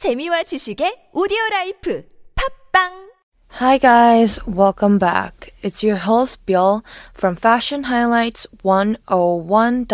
재미와 0.00 0.43
지식의 0.43 1.09
오디오 1.13 1.37
라이프 1.51 2.03
팝빵 2.35 3.11
Hi 3.59 3.77
guys, 3.77 4.39
welcome 4.47 4.97
back. 4.97 5.53
It's 5.61 5.83
your 5.83 5.97
host 5.97 6.43
Bill 6.45 6.83
from 7.13 7.35
Fashion 7.35 7.83
Highlights 7.83 8.47
101.3 8.63 9.85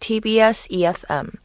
TBS 0.00 0.68
EFM. 0.72 1.36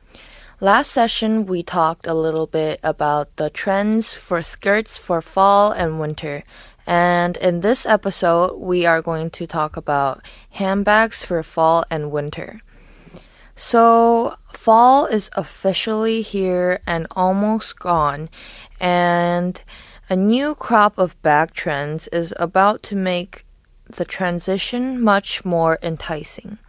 Last 0.61 0.91
session 0.91 1.45
we 1.45 1.63
talked 1.63 2.07
a 2.07 2.13
little 2.13 2.47
bit 2.47 2.79
about 2.81 3.35
the 3.35 3.49
trends 3.49 4.15
for 4.15 4.41
skirts 4.41 4.97
for 4.97 5.21
fall 5.21 5.71
and 5.71 5.99
winter. 5.99 6.43
And 6.87 7.35
in 7.37 7.59
this 7.61 7.85
episode, 7.85 8.57
we 8.57 8.85
are 8.85 9.01
going 9.01 9.31
to 9.31 9.45
talk 9.45 9.75
about 9.75 10.21
handbags 10.51 11.25
for 11.25 11.43
fall 11.43 11.83
and 11.89 12.11
winter. 12.11 12.61
So, 13.55 14.35
fall 14.61 15.07
is 15.07 15.27
officially 15.33 16.21
here 16.21 16.79
and 16.85 17.07
almost 17.15 17.79
gone, 17.79 18.29
and 18.79 19.59
a 20.07 20.15
new 20.15 20.53
crop 20.53 20.99
of 20.99 21.19
bag 21.23 21.51
trends 21.55 22.07
is 22.09 22.31
about 22.37 22.83
to 22.83 22.95
make 22.95 23.43
the 23.89 24.05
transition 24.05 25.01
much 25.01 25.43
more 25.43 25.79
enticing. 25.81 26.59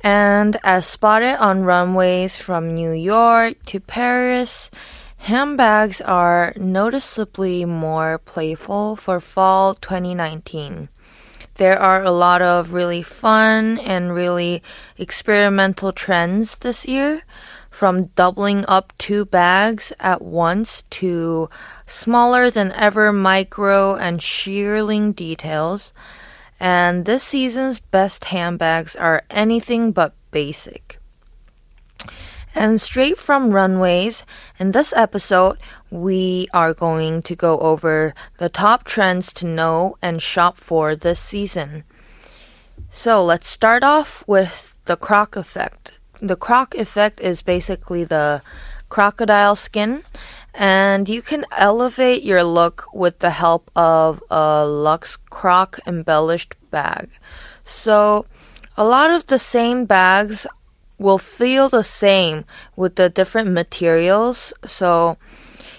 And 0.00 0.56
as 0.64 0.84
spotted 0.84 1.38
on 1.38 1.62
runways 1.62 2.38
from 2.38 2.74
New 2.74 2.90
York 2.90 3.54
to 3.66 3.78
Paris, 3.78 4.68
handbags 5.18 6.00
are 6.00 6.54
noticeably 6.56 7.64
more 7.64 8.18
playful 8.18 8.96
for 8.96 9.20
fall 9.20 9.74
2019 9.74 10.88
there 11.56 11.78
are 11.78 12.02
a 12.02 12.10
lot 12.10 12.42
of 12.42 12.72
really 12.72 13.02
fun 13.02 13.78
and 13.78 14.14
really 14.14 14.62
experimental 14.98 15.92
trends 15.92 16.56
this 16.58 16.84
year 16.84 17.22
from 17.70 18.06
doubling 18.16 18.64
up 18.68 18.92
two 18.98 19.24
bags 19.26 19.92
at 20.00 20.22
once 20.22 20.82
to 20.90 21.48
smaller 21.86 22.50
than 22.50 22.72
ever 22.72 23.12
micro 23.12 23.96
and 23.96 24.20
shearling 24.20 25.14
details. 25.14 25.92
And 26.58 27.04
this 27.04 27.24
season's 27.24 27.80
best 27.80 28.26
handbags 28.26 28.96
are 28.96 29.24
anything 29.30 29.92
but 29.92 30.14
basic. 30.30 30.98
And 32.54 32.80
straight 32.80 33.18
from 33.18 33.50
runways, 33.50 34.24
in 34.58 34.72
this 34.72 34.94
episode, 34.96 35.58
we 35.90 36.48
are 36.52 36.74
going 36.74 37.22
to 37.22 37.36
go 37.36 37.58
over 37.58 38.14
the 38.38 38.48
top 38.48 38.84
trends 38.84 39.32
to 39.34 39.46
know 39.46 39.96
and 40.02 40.22
shop 40.22 40.58
for 40.58 40.96
this 40.96 41.20
season. 41.20 41.84
So 42.90 43.24
let's 43.24 43.48
start 43.48 43.82
off 43.82 44.24
with 44.26 44.74
the 44.86 44.96
croc 44.96 45.36
effect. 45.36 45.92
The 46.20 46.36
croc 46.36 46.74
effect 46.74 47.20
is 47.20 47.42
basically 47.42 48.04
the 48.04 48.42
crocodile 48.88 49.56
skin, 49.56 50.02
and 50.54 51.08
you 51.08 51.20
can 51.22 51.44
elevate 51.52 52.22
your 52.22 52.42
look 52.42 52.86
with 52.94 53.18
the 53.18 53.30
help 53.30 53.70
of 53.76 54.22
a 54.30 54.64
luxe 54.66 55.18
croc 55.30 55.78
embellished 55.86 56.54
bag. 56.70 57.10
So, 57.64 58.26
a 58.76 58.84
lot 58.84 59.10
of 59.10 59.26
the 59.26 59.38
same 59.38 59.84
bags 59.84 60.46
will 60.98 61.18
feel 61.18 61.68
the 61.68 61.84
same 61.84 62.44
with 62.74 62.96
the 62.96 63.08
different 63.08 63.50
materials. 63.50 64.52
So 64.64 65.18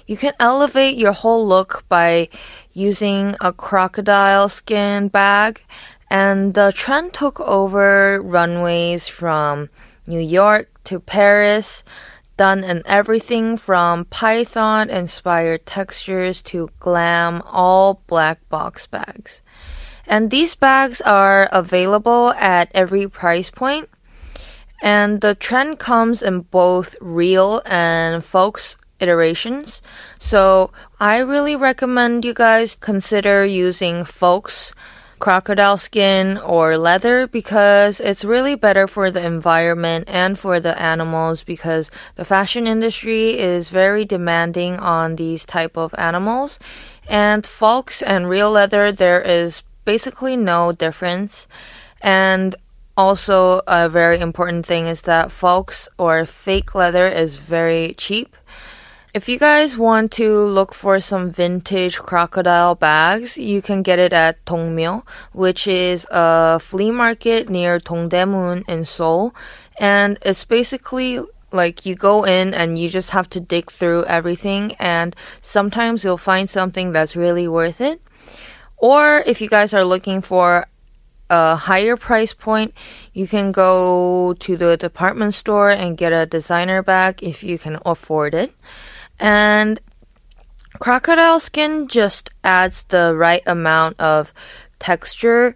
you 0.07 0.15
can 0.15 0.33
elevate 0.39 0.97
your 0.97 1.11
whole 1.11 1.45
look 1.45 1.83
by 1.89 2.29
using 2.73 3.35
a 3.41 3.51
crocodile 3.51 4.49
skin 4.49 5.09
bag. 5.09 5.61
And 6.09 6.53
the 6.53 6.71
trend 6.73 7.13
took 7.13 7.39
over 7.41 8.21
runways 8.21 9.09
from 9.09 9.69
New 10.07 10.21
York 10.21 10.69
to 10.85 11.01
Paris, 11.01 11.83
done 12.37 12.63
in 12.63 12.81
everything 12.85 13.57
from 13.57 14.05
python 14.05 14.89
inspired 14.89 15.65
textures 15.65 16.41
to 16.43 16.69
glam, 16.79 17.41
all 17.45 18.01
black 18.07 18.39
box 18.47 18.87
bags. 18.87 19.41
And 20.07 20.31
these 20.31 20.55
bags 20.55 21.01
are 21.01 21.49
available 21.51 22.31
at 22.39 22.71
every 22.73 23.09
price 23.09 23.49
point. 23.49 23.89
And 24.81 25.19
the 25.19 25.35
trend 25.35 25.79
comes 25.79 26.21
in 26.21 26.41
both 26.41 26.95
real 27.01 27.61
and 27.65 28.23
faux 28.23 28.77
iterations. 28.99 29.81
So 30.19 30.71
I 30.99 31.19
really 31.19 31.55
recommend 31.55 32.25
you 32.25 32.33
guys 32.33 32.75
consider 32.75 33.45
using 33.45 34.03
faux 34.03 34.73
crocodile 35.19 35.77
skin 35.77 36.37
or 36.37 36.77
leather 36.77 37.25
because 37.25 37.99
it's 37.99 38.23
really 38.23 38.53
better 38.53 38.87
for 38.87 39.09
the 39.09 39.25
environment 39.25 40.05
and 40.07 40.37
for 40.37 40.59
the 40.59 40.79
animals 40.79 41.43
because 41.43 41.89
the 42.15 42.25
fashion 42.25 42.67
industry 42.67 43.39
is 43.39 43.69
very 43.69 44.05
demanding 44.05 44.77
on 44.77 45.15
these 45.15 45.43
type 45.43 45.75
of 45.75 45.95
animals 45.97 46.59
and 47.09 47.47
faux 47.47 48.03
and 48.03 48.29
real 48.29 48.51
leather 48.51 48.91
there 48.91 49.19
is 49.19 49.63
basically 49.85 50.37
no 50.37 50.71
difference 50.71 51.47
and 51.99 52.55
also, 52.97 53.61
a 53.67 53.87
very 53.87 54.19
important 54.19 54.65
thing 54.65 54.87
is 54.87 55.03
that 55.03 55.31
faux 55.31 55.87
or 55.99 56.25
fake 56.25 56.73
leather 56.73 57.07
is 57.07 57.37
very 57.37 57.93
cheap. 57.95 58.35
If 59.17 59.27
you 59.27 59.39
guys 59.39 59.79
want 59.79 60.11
to 60.21 60.45
look 60.45 60.75
for 60.75 61.01
some 61.01 61.31
vintage 61.31 61.97
crocodile 61.97 62.75
bags, 62.75 63.35
you 63.35 63.63
can 63.63 63.81
get 63.81 63.97
it 63.97 64.13
at 64.13 64.45
Dongmyo, 64.45 65.01
which 65.33 65.65
is 65.65 66.05
a 66.11 66.59
flea 66.59 66.91
market 66.91 67.49
near 67.49 67.79
Dongdaemun 67.79 68.69
in 68.69 68.85
Seoul. 68.85 69.33
And 69.79 70.19
it's 70.21 70.45
basically 70.45 71.19
like 71.51 71.83
you 71.83 71.95
go 71.95 72.25
in 72.25 72.53
and 72.53 72.77
you 72.77 72.91
just 72.91 73.09
have 73.09 73.27
to 73.31 73.39
dig 73.39 73.71
through 73.71 74.05
everything 74.05 74.75
and 74.77 75.15
sometimes 75.41 76.03
you'll 76.03 76.19
find 76.31 76.47
something 76.47 76.91
that's 76.91 77.15
really 77.15 77.47
worth 77.47 77.81
it. 77.81 77.99
Or 78.77 79.23
if 79.25 79.41
you 79.41 79.49
guys 79.49 79.73
are 79.73 79.83
looking 79.83 80.21
for 80.21 80.67
a 81.31 81.55
higher 81.55 81.97
price 81.97 82.35
point, 82.35 82.71
you 83.13 83.27
can 83.27 83.51
go 83.51 84.35
to 84.41 84.55
the 84.57 84.77
department 84.77 85.33
store 85.33 85.71
and 85.71 85.97
get 85.97 86.13
a 86.13 86.27
designer 86.27 86.83
bag 86.83 87.23
if 87.23 87.43
you 87.43 87.57
can 87.57 87.79
afford 87.83 88.35
it. 88.35 88.53
And 89.19 89.79
crocodile 90.79 91.39
skin 91.39 91.87
just 91.87 92.29
adds 92.43 92.83
the 92.89 93.15
right 93.15 93.41
amount 93.45 93.99
of 93.99 94.33
texture, 94.79 95.55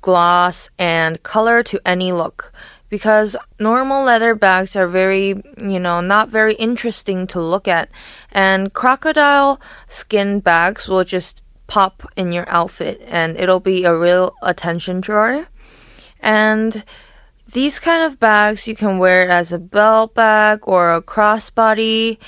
gloss, 0.00 0.70
and 0.78 1.22
color 1.22 1.62
to 1.64 1.80
any 1.86 2.12
look. 2.12 2.52
Because 2.88 3.36
normal 3.60 4.04
leather 4.04 4.34
bags 4.34 4.74
are 4.74 4.88
very, 4.88 5.42
you 5.60 5.78
know, 5.78 6.00
not 6.00 6.30
very 6.30 6.54
interesting 6.54 7.26
to 7.28 7.40
look 7.40 7.68
at. 7.68 7.90
And 8.32 8.72
crocodile 8.72 9.60
skin 9.88 10.40
bags 10.40 10.88
will 10.88 11.04
just 11.04 11.42
pop 11.66 12.02
in 12.16 12.32
your 12.32 12.48
outfit 12.48 13.00
and 13.06 13.36
it'll 13.36 13.60
be 13.60 13.84
a 13.84 13.94
real 13.94 14.34
attention 14.42 15.00
drawer. 15.02 15.46
And 16.20 16.82
these 17.52 17.78
kind 17.78 18.02
of 18.02 18.18
bags, 18.18 18.66
you 18.66 18.74
can 18.74 18.98
wear 18.98 19.24
it 19.24 19.30
as 19.30 19.52
a 19.52 19.58
belt 19.58 20.14
bag 20.14 20.60
or 20.64 20.92
a 20.92 21.02
crossbody. 21.02 22.18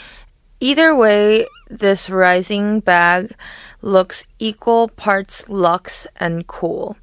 Either 0.62 0.94
way, 0.94 1.46
this 1.70 2.10
rising 2.10 2.80
bag 2.80 3.32
looks 3.80 4.24
equal 4.38 4.88
parts 4.88 5.48
luxe 5.48 6.06
and 6.16 6.46
cool. 6.46 6.98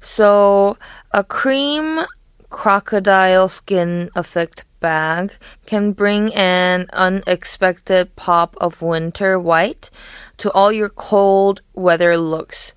So, 0.00 0.78
a 1.12 1.22
cream 1.22 2.06
crocodile 2.48 3.50
skin 3.50 4.10
effect 4.14 4.64
bag 4.80 5.32
can 5.66 5.92
bring 5.92 6.34
an 6.34 6.88
unexpected 6.94 8.16
pop 8.16 8.56
of 8.58 8.80
winter 8.80 9.38
white 9.38 9.90
to 10.38 10.50
all 10.52 10.72
your 10.72 10.88
cold 10.88 11.60
weather 11.74 12.16
looks. 12.16 12.72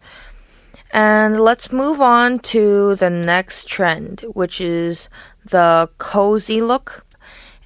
And 0.91 1.39
let's 1.39 1.71
move 1.71 2.01
on 2.01 2.39
to 2.39 2.95
the 2.95 3.09
next 3.09 3.65
trend, 3.65 4.25
which 4.33 4.59
is 4.59 5.07
the 5.45 5.89
cozy 5.99 6.61
look. 6.61 7.05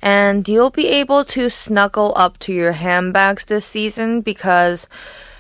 And 0.06 0.48
you'll 0.48 0.70
be 0.70 0.88
able 0.88 1.26
to 1.26 1.50
snuggle 1.50 2.14
up 2.16 2.38
to 2.46 2.54
your 2.54 2.74
handbags 2.74 3.46
this 3.46 3.66
season 3.66 4.22
because 4.22 4.86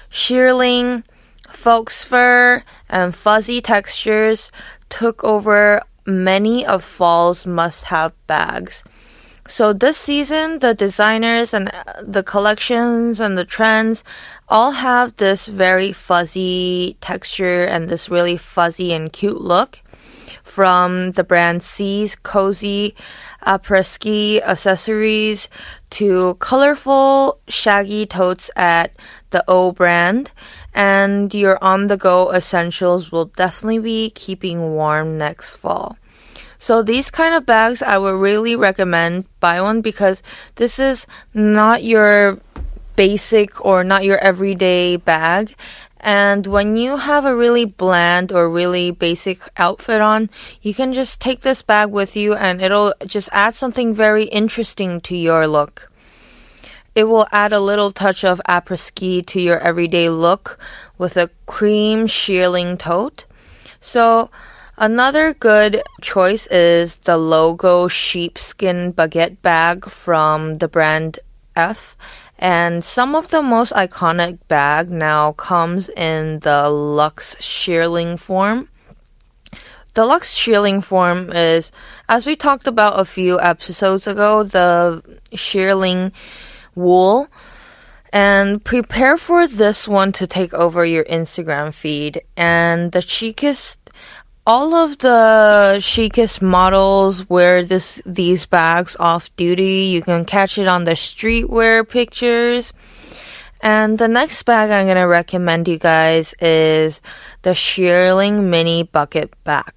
shearling, 0.10 1.04
faux 1.52 2.04
fur, 2.04 2.64
and 2.90 3.14
fuzzy 3.16 3.62
textures 3.62 4.52
took 4.90 5.24
over 5.24 5.84
many 6.08 6.66
of 6.66 6.84
fall's 6.84 7.46
must 7.46 7.84
have 7.86 8.12
bags. 8.26 8.84
So 9.48 9.72
this 9.72 9.98
season, 9.98 10.58
the 10.58 10.74
designers 10.74 11.54
and 11.54 11.70
uh, 11.70 12.02
the 12.02 12.24
collections 12.24 13.20
and 13.20 13.38
the 13.38 13.46
trends 13.46 14.04
all 14.50 14.72
have 14.72 15.16
this 15.18 15.46
very 15.46 15.94
fuzzy 15.94 16.98
texture 17.02 17.66
and 17.66 17.88
this 17.88 18.10
really 18.10 18.38
fuzzy 18.38 18.94
and 18.94 19.14
cute 19.14 19.42
look. 19.42 19.82
From 20.46 21.12
the 21.12 21.24
brand 21.24 21.64
C's 21.64 22.16
cozy 22.16 22.96
uh, 23.46 23.58
après-ski 23.58 24.42
accessories 24.42 25.50
to 25.90 26.36
colorful 26.40 27.40
shaggy 27.48 28.06
totes 28.06 28.50
at 28.56 28.94
the 29.32 29.44
O 29.48 29.72
brand, 29.72 30.32
and 30.74 31.34
your 31.34 31.62
on-the-go 31.64 32.32
essentials 32.32 33.12
will 33.12 33.26
definitely 33.26 33.80
be 33.80 34.10
keeping 34.12 34.76
warm 34.76 35.18
next 35.18 35.58
fall. 35.58 35.98
So 36.58 36.82
these 36.82 37.12
kind 37.12 37.36
of 37.36 37.46
bags 37.46 37.82
I 37.82 37.98
would 37.98 38.20
really 38.20 38.56
recommend 38.56 39.26
buy 39.40 39.62
one 39.62 39.82
because 39.82 40.24
this 40.56 40.80
is 40.80 41.06
not 41.34 41.84
your 41.84 42.40
basic 42.96 43.64
or 43.64 43.84
not 43.84 44.06
your 44.06 44.18
everyday 44.18 44.96
bag. 44.98 45.56
And 46.00 46.46
when 46.46 46.76
you 46.76 46.98
have 46.98 47.26
a 47.26 47.36
really 47.36 47.66
bland 47.66 48.32
or 48.32 48.50
really 48.50 48.92
basic 48.92 49.40
outfit 49.58 50.02
on, 50.02 50.30
you 50.62 50.74
can 50.74 50.94
just 50.94 51.20
take 51.20 51.42
this 51.42 51.62
bag 51.62 51.90
with 51.90 52.16
you 52.16 52.36
and 52.36 52.62
it'll 52.62 52.94
just 53.06 53.30
add 53.32 53.56
something 53.56 53.96
very 53.96 54.26
interesting 54.26 55.02
to 55.02 55.16
your 55.16 55.48
look. 55.48 55.92
It 56.94 57.06
will 57.06 57.28
add 57.32 57.52
a 57.52 57.60
little 57.60 57.92
touch 57.92 58.24
of 58.24 58.42
après-ski 58.48 59.22
to 59.24 59.42
your 59.42 59.60
everyday 59.60 60.10
look 60.10 60.58
with 60.98 61.18
a 61.18 61.30
cream 61.46 62.08
shearling 62.08 62.80
tote. 62.80 63.26
So, 63.82 64.30
another 64.78 65.34
good 65.34 65.84
choice 66.02 66.48
is 66.48 66.98
the 66.98 67.18
logo 67.18 67.90
sheepskin 67.90 68.94
baguette 68.94 69.42
bag 69.42 69.90
from 69.90 70.60
the 70.60 70.70
brand 70.70 71.20
F. 71.56 71.98
And 72.46 72.84
some 72.84 73.16
of 73.16 73.30
the 73.30 73.42
most 73.42 73.74
iconic 73.74 74.38
bag 74.48 74.92
now 74.92 75.32
comes 75.32 75.90
in 75.90 76.42
the 76.42 76.70
Lux 76.70 77.34
shearling 77.38 78.20
form. 78.20 78.70
The 79.96 80.06
Lux 80.06 80.38
shearling 80.38 80.84
form 80.84 81.32
is, 81.32 81.72
as 82.08 82.28
we 82.28 82.36
talked 82.36 82.68
about 82.68 83.00
a 83.00 83.06
few 83.06 83.40
episodes 83.40 84.06
ago, 84.06 84.44
the 84.44 85.02
shearling 85.34 86.12
wool. 86.76 87.30
And 88.14 88.64
prepare 88.64 89.18
for 89.18 89.48
this 89.48 89.88
one 89.88 90.12
to 90.12 90.28
take 90.28 90.54
over 90.54 90.86
your 90.86 91.06
Instagram 91.06 91.74
feed. 91.74 92.22
And 92.38 92.92
the 92.92 93.02
chicest 93.02 93.85
all 94.48 94.76
of 94.76 95.00
the 95.00 95.80
chicest 95.82 96.42
models 96.42 97.28
wear 97.30 97.64
this 97.64 98.02
these 98.06 98.46
bags 98.46 98.96
off 99.00 99.36
duty. 99.36 99.90
You 99.90 100.02
can 100.02 100.26
catch 100.26 100.58
it 100.58 100.68
on 100.68 100.84
the 100.84 100.92
streetwear 100.92 101.88
pictures. 101.88 102.72
And 103.62 103.98
the 103.98 104.08
next 104.08 104.44
bag 104.44 104.70
I'm 104.70 104.86
gonna 104.86 105.08
recommend 105.08 105.68
you 105.68 105.80
guys 105.80 106.36
is 106.40 107.02
the 107.42 107.52
Shearling 107.52 108.44
Mini 108.44 108.84
Bucket 108.84 109.34
Bag. 109.44 109.72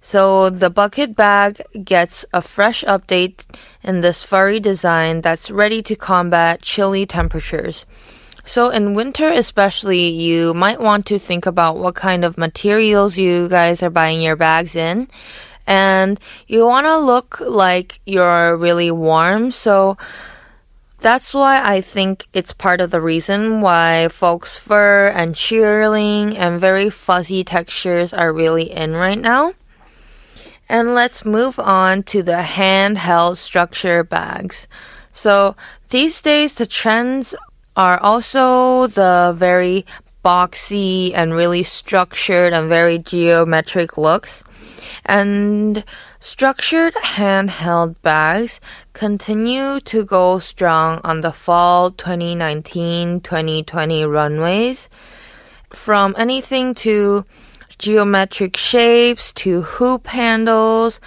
So 0.00 0.48
the 0.48 0.70
bucket 0.70 1.14
bag 1.14 1.62
gets 1.84 2.24
a 2.32 2.40
fresh 2.40 2.82
update 2.84 3.44
in 3.82 4.00
this 4.00 4.22
furry 4.22 4.58
design 4.58 5.20
that's 5.20 5.50
ready 5.50 5.82
to 5.82 5.94
combat 5.94 6.62
chilly 6.62 7.04
temperatures. 7.04 7.84
So 8.44 8.70
in 8.70 8.94
winter 8.94 9.28
especially, 9.28 10.08
you 10.08 10.52
might 10.54 10.80
want 10.80 11.06
to 11.06 11.18
think 11.18 11.46
about 11.46 11.78
what 11.78 11.94
kind 11.94 12.24
of 12.24 12.36
materials 12.36 13.16
you 13.16 13.48
guys 13.48 13.82
are 13.82 13.90
buying 13.90 14.20
your 14.20 14.36
bags 14.36 14.74
in. 14.74 15.08
And 15.66 16.18
you 16.48 16.66
want 16.66 16.86
to 16.86 16.98
look 16.98 17.40
like 17.40 18.00
you're 18.04 18.56
really 18.56 18.90
warm. 18.90 19.52
So 19.52 19.96
that's 20.98 21.32
why 21.32 21.60
I 21.62 21.80
think 21.80 22.26
it's 22.32 22.52
part 22.52 22.80
of 22.80 22.90
the 22.90 23.00
reason 23.00 23.60
why 23.60 24.08
faux 24.08 24.58
fur 24.58 25.08
and 25.08 25.36
shearling 25.36 26.36
and 26.36 26.60
very 26.60 26.90
fuzzy 26.90 27.44
textures 27.44 28.12
are 28.12 28.32
really 28.32 28.70
in 28.70 28.92
right 28.92 29.18
now. 29.18 29.54
And 30.68 30.94
let's 30.94 31.24
move 31.24 31.58
on 31.58 32.02
to 32.04 32.22
the 32.22 32.42
handheld 32.42 33.36
structure 33.36 34.02
bags. 34.02 34.66
So 35.12 35.54
these 35.90 36.22
days 36.22 36.54
the 36.54 36.66
trends 36.66 37.34
are 37.76 38.00
also 38.00 38.86
the 38.88 39.34
very 39.36 39.84
boxy 40.24 41.12
and 41.14 41.34
really 41.34 41.64
structured 41.64 42.52
and 42.52 42.68
very 42.68 42.98
geometric 42.98 43.96
looks. 43.98 44.44
And 45.04 45.82
structured 46.20 46.94
handheld 46.94 47.96
bags 48.02 48.60
continue 48.92 49.80
to 49.80 50.04
go 50.04 50.38
strong 50.38 51.00
on 51.02 51.22
the 51.22 51.32
fall 51.32 51.90
2019-2020 51.90 54.08
runways. 54.08 54.88
From 55.70 56.14
anything 56.18 56.74
to 56.76 57.24
geometric 57.78 58.56
shapes 58.56 59.32
to 59.32 59.62
hoop 59.62 60.06
handles 60.06 61.00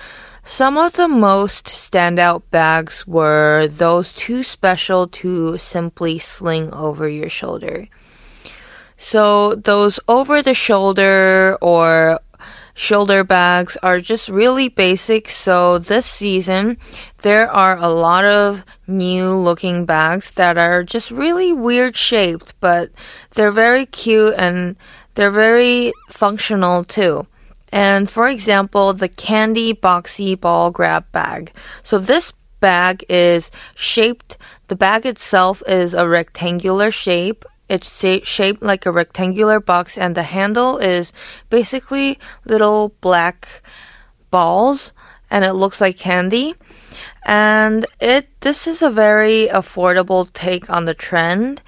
some 0.45 0.77
of 0.77 0.93
the 0.93 1.07
most 1.07 1.65
standout 1.65 2.43
bags 2.51 3.05
were 3.07 3.67
those 3.67 4.13
too 4.13 4.43
special 4.43 5.07
to 5.07 5.57
simply 5.57 6.19
sling 6.19 6.71
over 6.71 7.09
your 7.09 7.29
shoulder. 7.29 7.87
So 8.95 9.55
those 9.55 9.99
over 10.07 10.43
the 10.43 10.53
shoulder 10.53 11.57
or 11.61 12.19
shoulder 12.75 13.23
bags 13.23 13.75
are 13.81 13.99
just 13.99 14.29
really 14.29 14.69
basic. 14.69 15.31
So 15.31 15.79
this 15.79 16.05
season, 16.05 16.77
there 17.23 17.49
are 17.49 17.77
a 17.77 17.89
lot 17.89 18.23
of 18.23 18.63
new 18.85 19.33
looking 19.33 19.85
bags 19.85 20.31
that 20.31 20.59
are 20.59 20.83
just 20.83 21.09
really 21.09 21.53
weird 21.53 21.97
shaped, 21.97 22.53
but 22.59 22.91
they're 23.31 23.51
very 23.51 23.87
cute 23.87 24.35
and 24.37 24.75
they're 25.15 25.31
very 25.31 25.91
functional 26.09 26.83
too. 26.83 27.25
And 27.75 28.09
for 28.09 28.29
example, 28.29 28.93
the 28.93 29.09
candy 29.09 29.73
boxy 29.73 30.39
ball 30.39 30.71
grab 30.71 31.11
bag. 31.11 31.51
So 31.83 31.99
this 31.99 32.31
bag 32.61 33.03
is 33.09 33.51
shaped, 33.75 34.37
the 34.69 34.77
bag 34.77 35.05
itself 35.05 35.61
is 35.67 35.93
a 35.93 36.07
rectangular 36.07 36.89
shape. 36.89 37.43
It's 37.67 37.91
shaped 38.23 38.63
like 38.63 38.85
a 38.85 38.93
rectangular 38.93 39.59
box 39.59 39.97
and 39.97 40.15
the 40.15 40.23
handle 40.23 40.77
is 40.77 41.11
basically 41.49 42.17
little 42.45 42.95
black 43.01 43.61
balls 44.31 44.93
and 45.29 45.43
it 45.43 45.51
looks 45.51 45.81
like 45.81 45.97
candy. 45.97 46.55
And 47.23 47.85
it 47.99 48.29
this 48.39 48.67
is 48.67 48.83
a 48.83 48.89
very 48.89 49.49
affordable 49.51 50.31
take 50.31 50.69
on 50.69 50.85
the 50.85 50.93
trend 50.93 51.61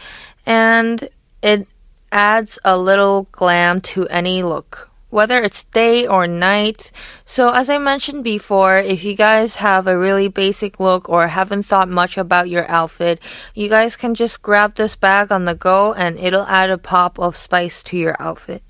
and 0.46 1.10
it 1.42 1.68
adds 2.14 2.60
a 2.64 2.78
little 2.78 3.28
glam 3.34 3.82
to 3.92 4.08
any 4.08 4.42
look 4.42 4.90
whether 5.18 5.42
it's 5.42 5.64
day 5.74 6.06
or 6.06 6.28
night. 6.28 6.92
So 7.26 7.50
as 7.50 7.72
I 7.72 7.80
mentioned 7.80 8.24
before, 8.24 8.78
if 8.78 9.04
you 9.04 9.16
guys 9.16 9.56
have 9.56 9.88
a 9.88 9.98
really 9.98 10.28
basic 10.28 10.80
look 10.80 11.10
or 11.10 11.26
haven't 11.26 11.64
thought 11.64 11.90
much 11.90 12.20
about 12.20 12.54
your 12.54 12.70
outfit, 12.70 13.20
you 13.56 13.68
guys 13.68 13.96
can 13.96 14.14
just 14.14 14.44
grab 14.44 14.76
this 14.76 14.96
bag 14.96 15.32
on 15.32 15.46
the 15.46 15.56
go 15.56 15.92
and 15.98 16.20
it'll 16.20 16.46
add 16.46 16.70
a 16.70 16.78
pop 16.78 17.18
of 17.18 17.36
spice 17.36 17.82
to 17.90 17.98
your 17.98 18.16
outfit. 18.20 18.62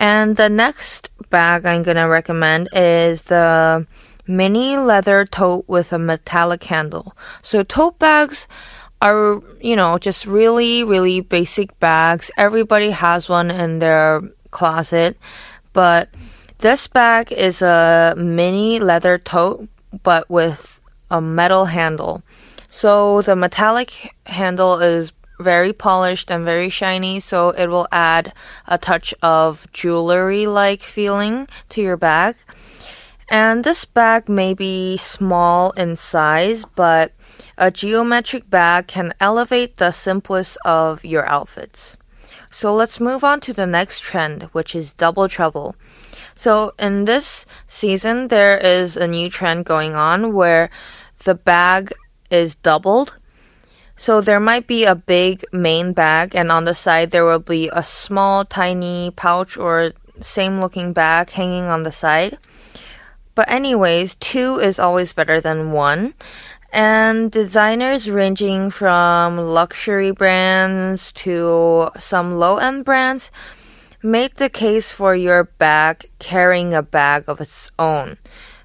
And 0.00 0.34
the 0.40 0.48
next 0.48 1.10
bag 1.28 1.66
I'm 1.66 1.82
gonna 1.82 2.08
recommend 2.08 2.70
is 2.72 3.24
the 3.28 3.86
mini 4.26 4.78
leather 4.78 5.26
tote 5.26 5.68
with 5.68 5.92
a 5.92 5.98
metallic 5.98 6.64
handle. 6.64 7.14
So 7.42 7.62
tote 7.62 7.98
bags 7.98 8.48
are, 9.02 9.42
you 9.60 9.76
know, 9.76 9.98
just 9.98 10.24
really, 10.24 10.84
really 10.84 11.20
basic 11.20 11.78
bags. 11.80 12.30
Everybody 12.38 12.96
has 12.96 13.28
one 13.28 13.50
in 13.50 13.80
their 13.80 14.22
closet. 14.54 15.18
But 15.74 16.08
this 16.60 16.88
bag 16.88 17.30
is 17.30 17.60
a 17.60 18.14
mini 18.16 18.78
leather 18.78 19.18
tote, 19.18 19.68
but 20.02 20.30
with 20.30 20.80
a 21.10 21.20
metal 21.20 21.66
handle. 21.66 22.22
So 22.70 23.20
the 23.20 23.36
metallic 23.36 24.14
handle 24.24 24.80
is 24.80 25.12
very 25.38 25.72
polished 25.72 26.30
and 26.30 26.44
very 26.44 26.70
shiny, 26.70 27.20
so 27.20 27.50
it 27.50 27.66
will 27.66 27.86
add 27.92 28.32
a 28.66 28.78
touch 28.78 29.12
of 29.20 29.66
jewelry 29.72 30.46
like 30.46 30.82
feeling 30.82 31.46
to 31.70 31.82
your 31.82 31.96
bag. 31.96 32.36
And 33.28 33.64
this 33.64 33.84
bag 33.84 34.28
may 34.28 34.54
be 34.54 34.96
small 34.96 35.70
in 35.72 35.96
size, 35.96 36.64
but 36.76 37.12
a 37.58 37.70
geometric 37.70 38.48
bag 38.50 38.86
can 38.86 39.14
elevate 39.20 39.76
the 39.76 39.92
simplest 39.92 40.56
of 40.64 41.04
your 41.04 41.26
outfits. 41.26 41.96
So 42.54 42.72
let's 42.72 43.00
move 43.00 43.24
on 43.24 43.40
to 43.40 43.52
the 43.52 43.66
next 43.66 43.98
trend, 43.98 44.44
which 44.52 44.76
is 44.76 44.92
double 44.92 45.28
trouble. 45.28 45.74
So 46.36 46.72
in 46.78 47.04
this 47.04 47.44
season, 47.66 48.28
there 48.28 48.56
is 48.58 48.96
a 48.96 49.08
new 49.08 49.28
trend 49.28 49.64
going 49.64 49.96
on 49.96 50.32
where 50.32 50.70
the 51.24 51.34
bag 51.34 51.92
is 52.30 52.54
doubled. 52.54 53.18
So 53.96 54.20
there 54.20 54.38
might 54.38 54.68
be 54.68 54.84
a 54.84 54.94
big 54.94 55.44
main 55.52 55.94
bag 55.94 56.36
and 56.36 56.52
on 56.52 56.64
the 56.64 56.76
side 56.76 57.10
there 57.10 57.24
will 57.24 57.40
be 57.40 57.70
a 57.72 57.82
small 57.82 58.44
tiny 58.44 59.10
pouch 59.10 59.56
or 59.56 59.92
same 60.20 60.60
looking 60.60 60.92
bag 60.92 61.30
hanging 61.30 61.64
on 61.64 61.82
the 61.82 61.92
side. 61.92 62.38
But 63.34 63.50
anyways, 63.50 64.14
two 64.14 64.60
is 64.60 64.78
always 64.78 65.12
better 65.12 65.40
than 65.40 65.72
one 65.72 66.14
and 66.74 67.30
designers 67.30 68.10
ranging 68.10 68.68
from 68.68 69.38
luxury 69.38 70.10
brands 70.10 71.12
to 71.12 71.88
some 72.00 72.34
low 72.34 72.58
end 72.58 72.84
brands 72.84 73.30
made 74.02 74.34
the 74.36 74.50
case 74.50 74.90
for 74.90 75.14
your 75.14 75.44
bag 75.44 76.10
carrying 76.18 76.74
a 76.74 76.82
bag 76.82 77.24
of 77.28 77.40
its 77.40 77.70
own. 77.78 78.18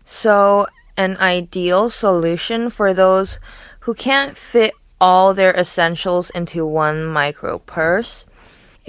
So, 0.06 0.66
an 0.98 1.18
ideal 1.18 1.92
solution 1.92 2.72
for 2.72 2.96
those 2.96 3.40
who 3.82 3.94
can't 3.94 4.36
fit 4.36 4.74
all 5.00 5.36
their 5.36 5.54
essentials 5.54 6.32
into 6.32 6.66
one 6.66 7.06
micro 7.06 7.60
purse. 7.60 8.26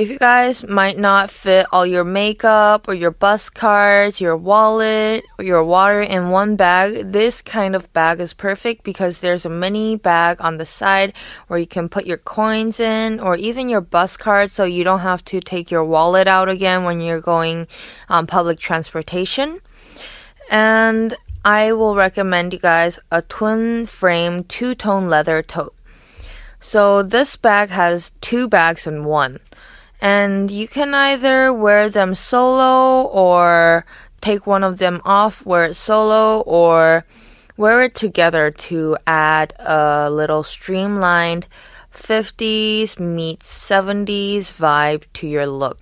If 0.01 0.09
you 0.09 0.19
guys 0.19 0.67
might 0.67 0.99
not 0.99 1.31
fit 1.31 1.67
all 1.73 1.85
your 1.85 2.05
makeup 2.05 2.89
or 2.89 2.95
your 2.95 3.11
bus 3.11 3.51
cards, 3.51 4.19
your 4.19 4.35
wallet, 4.35 5.27
or 5.39 5.45
your 5.45 5.63
water 5.63 6.01
in 6.01 6.31
one 6.31 6.57
bag, 6.57 7.13
this 7.13 7.43
kind 7.43 7.77
of 7.77 7.93
bag 7.93 8.19
is 8.19 8.33
perfect 8.33 8.83
because 8.83 9.21
there's 9.21 9.45
a 9.45 9.51
mini 9.51 9.97
bag 9.97 10.39
on 10.41 10.57
the 10.57 10.65
side 10.65 11.13
where 11.49 11.59
you 11.59 11.67
can 11.67 11.91
put 11.91 12.07
your 12.07 12.17
coins 12.17 12.81
in 12.81 13.21
or 13.21 13.37
even 13.37 13.69
your 13.69 13.83
bus 13.83 14.17
card 14.17 14.51
so 14.51 14.65
you 14.65 14.85
don't 14.85 15.01
have 15.01 15.23
to 15.27 15.39
take 15.39 15.71
your 15.71 15.85
wallet 15.85 16.27
out 16.27 16.49
again 16.49 16.85
when 16.85 17.03
you're 17.03 17.21
going 17.21 17.67
on 18.09 18.27
public 18.27 18.59
transportation. 18.59 19.61
And 20.51 21.15
I 21.45 21.75
will 21.75 21.95
recommend 21.95 22.55
you 22.55 22.59
guys 22.59 22.99
a 23.11 23.21
twin 23.21 23.85
frame 23.85 24.45
two 24.45 24.75
tone 24.75 25.11
leather 25.11 25.43
tote. 25.43 25.75
So 26.59 27.03
this 27.03 27.37
bag 27.37 27.69
has 27.69 28.13
two 28.23 28.49
bags 28.49 28.87
in 28.87 29.05
one 29.05 29.41
and 30.01 30.51
you 30.51 30.67
can 30.67 30.95
either 30.95 31.53
wear 31.53 31.89
them 31.89 32.15
solo 32.15 33.09
or 33.09 33.85
take 34.21 34.47
one 34.47 34.65
of 34.65 34.79
them 34.79 35.01
off, 35.05 35.45
wear 35.45 35.67
it 35.67 35.75
solo, 35.75 36.41
or 36.41 37.05
wear 37.57 37.83
it 37.83 37.95
together 37.95 38.51
to 38.51 38.97
add 39.07 39.55
a 39.59 40.11
little 40.11 40.43
streamlined 40.43 41.47
50s 41.93 42.99
meets 42.99 43.69
70s 43.69 44.53
vibe 44.53 45.05
to 45.15 45.27
your 45.27 45.47
look. 45.47 45.79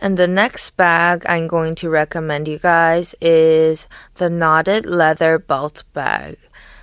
And 0.00 0.16
the 0.16 0.26
next 0.26 0.76
bag 0.76 1.24
I'm 1.28 1.46
going 1.46 1.76
to 1.76 1.88
recommend 1.88 2.48
you 2.48 2.58
guys 2.58 3.14
is 3.20 3.86
the 4.16 4.28
knotted 4.28 4.84
leather 4.86 5.38
belt 5.38 5.84
bag. 5.92 6.38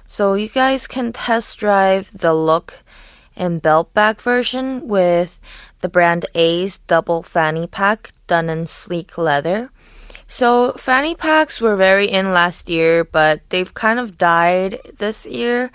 So 0.08 0.36
you 0.36 0.48
guys 0.48 0.88
can 0.88 1.12
test 1.12 1.58
drive 1.60 2.18
the 2.18 2.34
look 2.34 2.82
and 3.36 3.62
belt 3.62 3.94
bag 3.94 4.22
version 4.22 4.88
with 4.88 5.40
the 5.82 5.90
brand 5.90 6.26
A's 6.36 6.80
double 6.88 7.24
fanny 7.24 7.68
pack 7.68 8.12
done 8.28 8.50
in 8.50 8.68
sleek 8.68 9.18
leather. 9.18 9.70
So 10.28 10.74
fanny 10.74 11.16
packs 11.16 11.60
were 11.60 11.76
very 11.76 12.08
in 12.08 12.32
last 12.32 12.70
year, 12.70 13.04
but 13.04 13.42
they've 13.50 13.74
kind 13.74 14.00
of 14.00 14.18
died 14.18 14.80
this 15.00 15.26
year. 15.26 15.72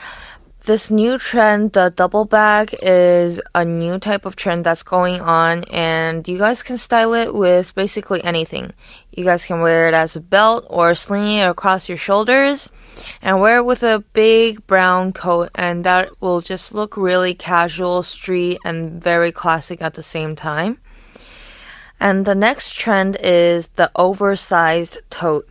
This 0.66 0.90
new 0.90 1.18
trend, 1.18 1.75
the 1.75 1.92
double 1.94 2.25
bag, 2.25 2.75
is 2.80 3.38
a 3.54 3.66
new 3.66 3.99
type 3.99 4.25
of 4.25 4.35
trend 4.35 4.64
that's 4.64 4.83
going 4.83 5.21
on, 5.21 5.64
and 5.64 6.26
you 6.26 6.38
guys 6.38 6.62
can 6.62 6.78
style 6.78 7.12
it 7.12 7.35
with 7.35 7.75
basically 7.75 8.25
anything. 8.25 8.73
You 9.12 9.25
guys 9.25 9.44
can 9.44 9.61
wear 9.61 9.88
it 9.88 9.94
as 9.94 10.16
a 10.16 10.21
belt 10.21 10.64
or 10.71 10.94
sling 10.94 11.37
it 11.37 11.42
across 11.42 11.87
your 11.87 11.99
shoulders 11.99 12.71
and 13.21 13.42
wear 13.42 13.59
it 13.59 13.66
with 13.66 13.83
a 13.83 14.04
big 14.14 14.66
brown 14.66 15.12
coat, 15.12 15.50
and 15.54 15.85
that 15.85 16.18
will 16.23 16.40
just 16.40 16.73
look 16.73 16.97
really 16.97 17.35
casual, 17.35 18.02
street, 18.02 18.59
and 18.64 19.02
very 19.02 19.33
classic 19.33 19.83
at 19.83 19.92
the 19.92 20.02
same 20.02 20.35
time. 20.35 20.78
And 22.00 22.25
the 22.25 22.35
next 22.35 22.73
trend 22.73 23.18
is 23.21 23.68
the 23.76 23.90
oversized 23.97 24.97
tote. 25.11 25.47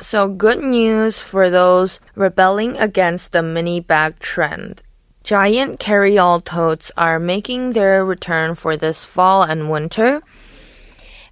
So, 0.00 0.28
good 0.28 0.62
news 0.62 1.18
for 1.18 1.50
those 1.50 1.98
rebelling 2.18 2.76
against 2.76 3.32
the 3.32 3.42
mini 3.42 3.78
bag 3.80 4.18
trend. 4.18 4.82
Giant 5.22 5.78
carry-all 5.78 6.40
totes 6.40 6.90
are 6.96 7.18
making 7.18 7.72
their 7.72 8.04
return 8.04 8.54
for 8.54 8.76
this 8.76 9.04
fall 9.04 9.42
and 9.42 9.70
winter. 9.70 10.20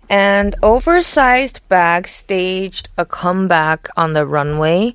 And 0.08 0.54
oversized 0.62 1.60
bags 1.68 2.10
staged 2.10 2.88
a 2.96 3.04
comeback 3.04 3.88
on 3.96 4.12
the 4.12 4.24
runway, 4.24 4.94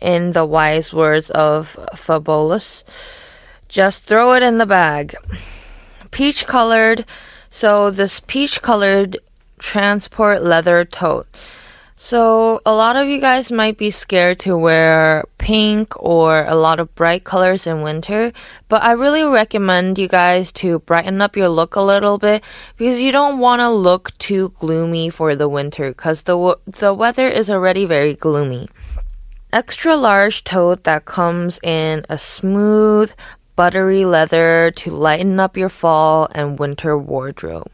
in 0.00 0.32
the 0.32 0.46
wise 0.46 0.92
words 0.92 1.28
of 1.30 1.76
Fabolous. 1.94 2.84
Just 3.68 4.04
throw 4.04 4.32
it 4.32 4.42
in 4.42 4.58
the 4.58 4.66
bag. 4.66 5.14
Peach 6.10 6.46
colored, 6.46 7.04
so 7.50 7.90
this 7.90 8.20
peach 8.20 8.62
colored 8.62 9.18
transport 9.58 10.42
leather 10.42 10.84
tote. 10.84 11.26
So, 12.00 12.60
a 12.64 12.72
lot 12.72 12.94
of 12.94 13.08
you 13.08 13.20
guys 13.20 13.50
might 13.50 13.76
be 13.76 13.90
scared 13.90 14.38
to 14.46 14.56
wear 14.56 15.24
pink 15.36 15.92
or 15.98 16.44
a 16.46 16.54
lot 16.54 16.78
of 16.78 16.94
bright 16.94 17.24
colors 17.24 17.66
in 17.66 17.82
winter, 17.82 18.32
but 18.68 18.84
I 18.84 18.92
really 18.92 19.24
recommend 19.24 19.98
you 19.98 20.06
guys 20.06 20.52
to 20.62 20.78
brighten 20.78 21.20
up 21.20 21.36
your 21.36 21.48
look 21.48 21.74
a 21.74 21.80
little 21.80 22.16
bit 22.16 22.44
because 22.76 23.00
you 23.00 23.10
don't 23.10 23.40
want 23.40 23.60
to 23.60 23.68
look 23.68 24.16
too 24.18 24.54
gloomy 24.60 25.10
for 25.10 25.34
the 25.34 25.48
winter 25.48 25.90
because 25.90 26.22
the, 26.22 26.56
the 26.66 26.94
weather 26.94 27.26
is 27.26 27.50
already 27.50 27.84
very 27.84 28.14
gloomy. 28.14 28.68
Extra 29.52 29.96
large 29.96 30.44
tote 30.44 30.84
that 30.84 31.04
comes 31.04 31.58
in 31.64 32.06
a 32.08 32.16
smooth, 32.16 33.12
buttery 33.56 34.04
leather 34.04 34.70
to 34.76 34.92
lighten 34.92 35.40
up 35.40 35.56
your 35.56 35.68
fall 35.68 36.28
and 36.30 36.60
winter 36.60 36.96
wardrobe. 36.96 37.72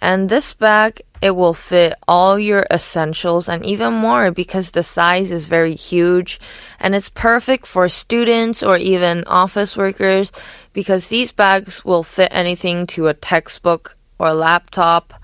And 0.00 0.28
this 0.28 0.54
bag, 0.54 1.02
it 1.20 1.32
will 1.32 1.54
fit 1.54 1.94
all 2.06 2.38
your 2.38 2.66
essentials 2.70 3.48
and 3.48 3.64
even 3.64 3.92
more 3.92 4.30
because 4.30 4.70
the 4.70 4.82
size 4.82 5.30
is 5.30 5.46
very 5.46 5.74
huge 5.74 6.40
and 6.78 6.94
it's 6.94 7.10
perfect 7.10 7.66
for 7.66 7.88
students 7.88 8.62
or 8.62 8.76
even 8.76 9.24
office 9.24 9.76
workers 9.76 10.30
because 10.72 11.08
these 11.08 11.32
bags 11.32 11.84
will 11.84 12.02
fit 12.02 12.28
anything 12.30 12.86
to 12.86 13.08
a 13.08 13.14
textbook 13.14 13.96
or 14.18 14.32
laptop 14.32 15.14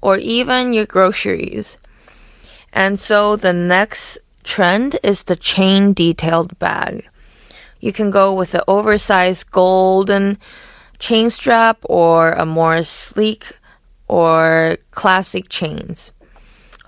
or 0.00 0.18
even 0.18 0.72
your 0.72 0.86
groceries. 0.86 1.76
And 2.72 2.98
so 2.98 3.36
the 3.36 3.52
next 3.52 4.18
trend 4.44 4.98
is 5.02 5.24
the 5.24 5.36
chain 5.36 5.92
detailed 5.92 6.58
bag. 6.58 7.08
You 7.80 7.92
can 7.92 8.10
go 8.10 8.32
with 8.32 8.52
the 8.52 8.64
oversized 8.68 9.50
golden 9.50 10.38
chain 10.98 11.30
strap 11.30 11.78
or 11.82 12.32
a 12.32 12.46
more 12.46 12.84
sleek 12.84 13.58
or 14.12 14.76
classic 14.90 15.48
chains. 15.48 16.12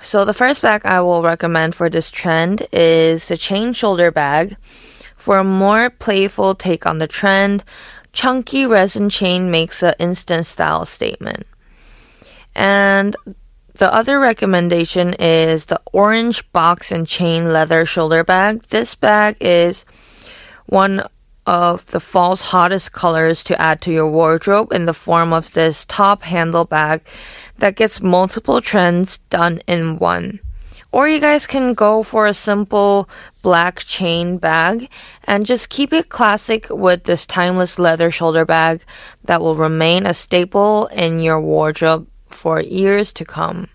So 0.02 0.26
the 0.26 0.34
first 0.34 0.60
bag 0.60 0.84
I 0.84 1.00
will 1.00 1.22
recommend 1.22 1.74
for 1.74 1.88
this 1.88 2.10
trend 2.10 2.66
is 2.70 3.28
the 3.28 3.38
chain 3.38 3.72
shoulder 3.72 4.10
bag. 4.10 4.58
For 5.16 5.38
a 5.38 5.44
more 5.44 5.88
playful 5.88 6.54
take 6.54 6.84
on 6.84 6.98
the 6.98 7.06
trend, 7.06 7.64
chunky 8.12 8.66
resin 8.66 9.08
chain 9.08 9.50
makes 9.50 9.82
an 9.82 9.94
instant 9.98 10.44
style 10.44 10.84
statement. 10.84 11.46
And 12.54 13.16
the 13.72 13.90
other 13.90 14.20
recommendation 14.20 15.14
is 15.14 15.64
the 15.64 15.80
orange 15.94 16.44
box 16.52 16.92
and 16.92 17.08
chain 17.08 17.48
leather 17.48 17.86
shoulder 17.86 18.22
bag. 18.22 18.64
This 18.64 18.94
bag 18.94 19.38
is 19.40 19.86
one 20.66 21.02
of 21.46 21.86
the 21.86 22.00
fall's 22.00 22.40
hottest 22.40 22.92
colors 22.92 23.44
to 23.44 23.60
add 23.60 23.80
to 23.82 23.92
your 23.92 24.10
wardrobe 24.10 24.72
in 24.72 24.86
the 24.86 24.94
form 24.94 25.32
of 25.32 25.52
this 25.52 25.84
top 25.86 26.22
handle 26.22 26.64
bag 26.64 27.02
that 27.58 27.76
gets 27.76 28.00
multiple 28.00 28.60
trends 28.60 29.18
done 29.30 29.60
in 29.66 29.98
one. 29.98 30.40
Or 30.92 31.08
you 31.08 31.18
guys 31.18 31.46
can 31.46 31.74
go 31.74 32.04
for 32.04 32.26
a 32.26 32.32
simple 32.32 33.08
black 33.42 33.80
chain 33.80 34.38
bag 34.38 34.88
and 35.24 35.44
just 35.44 35.68
keep 35.68 35.92
it 35.92 36.08
classic 36.08 36.68
with 36.70 37.04
this 37.04 37.26
timeless 37.26 37.80
leather 37.80 38.12
shoulder 38.12 38.44
bag 38.44 38.80
that 39.24 39.40
will 39.40 39.56
remain 39.56 40.06
a 40.06 40.14
staple 40.14 40.86
in 40.86 41.18
your 41.18 41.40
wardrobe 41.40 42.06
for 42.28 42.60
years 42.60 43.12
to 43.14 43.24
come. 43.24 43.68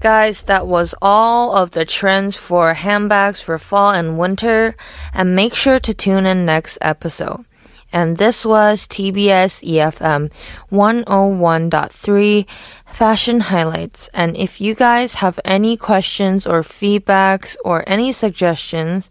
Guys, 0.00 0.44
that 0.44 0.66
was 0.66 0.94
all 1.02 1.56
of 1.56 1.72
the 1.72 1.84
trends 1.84 2.36
for 2.36 2.74
handbags 2.74 3.40
for 3.40 3.58
fall 3.58 3.90
and 3.90 4.18
winter, 4.18 4.76
and 5.12 5.34
make 5.34 5.54
sure 5.54 5.80
to 5.80 5.92
tune 5.92 6.24
in 6.24 6.46
next 6.46 6.78
episode. 6.80 7.44
And 7.92 8.16
this 8.18 8.44
was 8.44 8.86
TBS 8.86 9.64
EFM 9.64 10.30
101.3 10.70 12.46
Fashion 12.92 13.40
Highlights. 13.40 14.10
And 14.12 14.36
if 14.36 14.60
you 14.60 14.74
guys 14.74 15.14
have 15.14 15.40
any 15.44 15.76
questions 15.76 16.46
or 16.46 16.62
feedbacks 16.62 17.56
or 17.64 17.82
any 17.86 18.12
suggestions, 18.12 19.08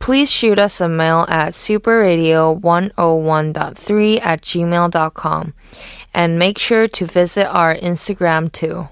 please 0.00 0.30
shoot 0.30 0.58
us 0.58 0.80
a 0.80 0.88
mail 0.88 1.24
at 1.28 1.52
superradio101.3 1.54 4.20
at 4.22 4.42
gmail.com. 4.42 5.54
And 6.12 6.38
make 6.38 6.58
sure 6.58 6.88
to 6.88 7.06
visit 7.06 7.46
our 7.46 7.74
Instagram 7.74 8.52
too. 8.52 8.88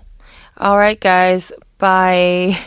Alright, 0.61 1.01
guys. 1.01 1.53
Bye. 1.79 2.59